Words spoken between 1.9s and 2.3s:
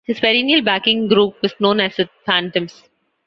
The